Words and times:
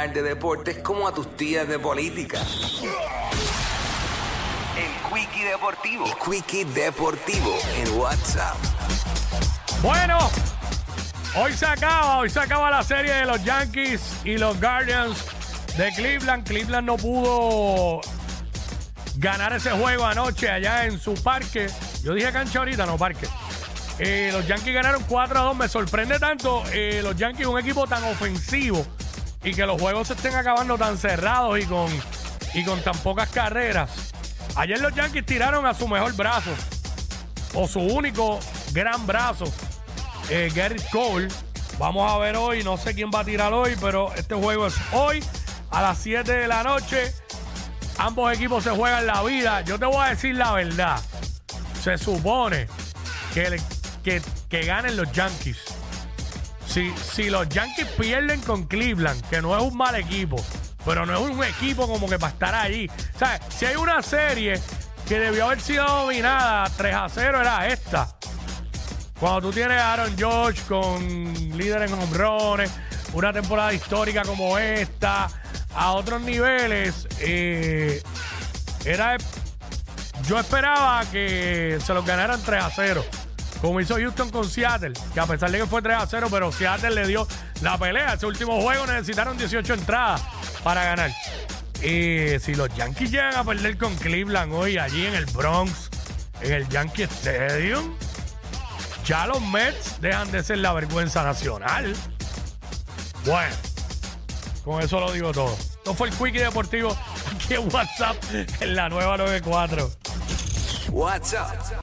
hablar 0.00 0.14
de 0.14 0.22
deportes 0.22 0.78
como 0.78 1.06
a 1.06 1.12
tus 1.12 1.36
tías 1.36 1.68
de 1.68 1.78
política. 1.78 2.38
El 4.76 5.12
Quickie 5.12 5.44
Deportivo. 5.44 6.06
El 6.06 6.14
Quickie 6.14 6.64
Deportivo 6.64 7.58
en 7.76 7.98
WhatsApp. 7.98 8.56
Bueno, 9.82 10.18
hoy 11.36 11.52
se 11.52 11.66
acaba, 11.66 12.18
hoy 12.18 12.30
se 12.30 12.40
acaba 12.40 12.70
la 12.70 12.82
serie 12.82 13.12
de 13.12 13.26
los 13.26 13.44
Yankees 13.44 14.00
y 14.24 14.38
los 14.38 14.58
Guardians 14.58 15.22
de 15.76 15.92
Cleveland. 15.92 16.46
Cleveland 16.46 16.86
no 16.86 16.96
pudo 16.96 18.00
ganar 19.16 19.52
ese 19.52 19.70
juego 19.72 20.06
anoche 20.06 20.48
allá 20.48 20.86
en 20.86 20.98
su 20.98 21.12
parque. 21.14 21.66
Yo 22.02 22.14
dije 22.14 22.32
cancha 22.32 22.60
ahorita, 22.60 22.86
no 22.86 22.96
parque. 22.96 23.26
Eh, 23.98 24.30
los 24.32 24.46
Yankees 24.46 24.72
ganaron 24.72 25.04
4 25.06 25.38
a 25.38 25.42
2. 25.42 25.56
Me 25.58 25.68
sorprende 25.68 26.18
tanto 26.18 26.62
eh, 26.72 27.00
los 27.02 27.16
Yankees, 27.16 27.46
un 27.46 27.58
equipo 27.58 27.86
tan 27.86 28.02
ofensivo 28.04 28.86
y 29.42 29.54
que 29.54 29.66
los 29.66 29.80
juegos 29.80 30.08
se 30.08 30.14
estén 30.14 30.34
acabando 30.34 30.76
tan 30.76 30.98
cerrados 30.98 31.58
y 31.58 31.64
con, 31.64 31.88
y 32.54 32.64
con 32.64 32.82
tan 32.82 32.96
pocas 32.98 33.28
carreras. 33.30 34.12
Ayer 34.56 34.80
los 34.80 34.94
Yankees 34.94 35.24
tiraron 35.24 35.64
a 35.66 35.74
su 35.74 35.88
mejor 35.88 36.14
brazo 36.14 36.50
o 37.54 37.66
su 37.66 37.80
único 37.80 38.38
gran 38.72 39.06
brazo, 39.06 39.44
eh, 40.28 40.50
Garrett 40.54 40.88
Cole. 40.90 41.28
Vamos 41.78 42.10
a 42.10 42.18
ver 42.18 42.36
hoy, 42.36 42.62
no 42.62 42.76
sé 42.76 42.94
quién 42.94 43.10
va 43.14 43.20
a 43.20 43.24
tirar 43.24 43.52
hoy, 43.52 43.76
pero 43.80 44.12
este 44.14 44.34
juego 44.34 44.66
es 44.66 44.74
hoy 44.92 45.24
a 45.70 45.80
las 45.80 45.98
7 45.98 46.30
de 46.30 46.48
la 46.48 46.62
noche. 46.62 47.14
Ambos 47.96 48.32
equipos 48.34 48.64
se 48.64 48.70
juegan 48.70 49.06
la 49.06 49.22
vida. 49.22 49.62
Yo 49.62 49.78
te 49.78 49.86
voy 49.86 50.04
a 50.04 50.10
decir 50.10 50.34
la 50.34 50.52
verdad. 50.52 51.00
Se 51.82 51.96
supone 51.96 52.66
que, 53.32 53.60
que 54.48 54.62
ganen 54.64 54.96
los 54.96 55.10
Yankees. 55.12 55.79
Si, 56.70 56.94
si 56.94 57.30
los 57.30 57.48
Yankees 57.48 57.88
pierden 57.98 58.40
con 58.42 58.64
Cleveland, 58.64 59.20
que 59.28 59.42
no 59.42 59.56
es 59.56 59.62
un 59.62 59.76
mal 59.76 59.96
equipo, 59.96 60.36
pero 60.84 61.04
no 61.04 61.12
es 61.14 61.30
un 61.30 61.42
equipo 61.42 61.88
como 61.88 62.08
que 62.08 62.16
para 62.16 62.32
estar 62.32 62.54
ahí. 62.54 62.88
O 63.16 63.18
sea, 63.18 63.40
si 63.48 63.66
hay 63.66 63.74
una 63.74 64.00
serie 64.02 64.60
que 65.08 65.18
debió 65.18 65.46
haber 65.46 65.60
sido 65.60 65.84
dominada 65.84 66.70
3 66.76 66.94
a 66.94 67.08
0, 67.08 67.40
era 67.40 67.66
esta. 67.66 68.16
Cuando 69.18 69.48
tú 69.48 69.52
tienes 69.52 69.80
a 69.80 69.94
Aaron 69.94 70.16
George 70.16 70.62
con 70.68 71.58
líder 71.58 71.82
en 71.82 71.94
hombrones, 71.94 72.70
una 73.14 73.32
temporada 73.32 73.74
histórica 73.74 74.22
como 74.22 74.56
esta, 74.56 75.28
a 75.74 75.92
otros 75.92 76.20
niveles, 76.20 77.08
eh, 77.18 78.00
era 78.84 79.16
yo 80.26 80.38
esperaba 80.38 81.02
que 81.10 81.78
se 81.84 81.92
los 81.92 82.06
ganaran 82.06 82.40
3 82.40 82.62
a 82.62 82.70
0. 82.70 83.04
Como 83.60 83.80
hizo 83.80 83.96
Houston 83.96 84.30
con 84.30 84.48
Seattle, 84.48 84.94
que 85.12 85.20
a 85.20 85.26
pesar 85.26 85.50
de 85.50 85.58
que 85.58 85.66
fue 85.66 85.82
3 85.82 85.96
a 85.98 86.06
0, 86.06 86.28
pero 86.30 86.50
Seattle 86.50 86.94
le 86.94 87.06
dio 87.06 87.26
la 87.60 87.76
pelea. 87.76 88.14
Ese 88.14 88.26
último 88.26 88.60
juego 88.60 88.86
necesitaron 88.86 89.36
18 89.36 89.74
entradas 89.74 90.22
para 90.64 90.84
ganar. 90.84 91.10
Y 91.82 92.38
si 92.40 92.54
los 92.54 92.74
Yankees 92.74 93.10
llegan 93.10 93.36
a 93.36 93.44
perder 93.44 93.76
con 93.76 93.94
Cleveland 93.96 94.52
hoy 94.52 94.78
allí 94.78 95.06
en 95.06 95.14
el 95.14 95.26
Bronx, 95.26 95.90
en 96.40 96.52
el 96.52 96.68
Yankee 96.68 97.02
Stadium, 97.02 97.94
ya 99.04 99.26
los 99.26 99.42
Mets 99.42 100.00
dejan 100.00 100.30
de 100.30 100.42
ser 100.42 100.58
la 100.58 100.72
vergüenza 100.72 101.22
nacional. 101.22 101.94
Bueno, 103.24 103.54
con 104.64 104.82
eso 104.82 105.00
lo 105.00 105.12
digo 105.12 105.32
todo. 105.32 105.54
Esto 105.54 105.94
fue 105.94 106.08
el 106.08 106.14
Quickie 106.14 106.40
Deportivo 106.40 106.96
aquí 107.34 107.54
en 107.54 107.74
WhatsApp 107.74 108.16
en 108.60 108.76
la 108.76 108.88
nueva 108.88 109.16
94. 109.16 109.90
WhatsApp 110.90 111.78